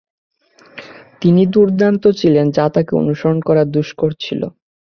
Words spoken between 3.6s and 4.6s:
দুষ্কর ছিল।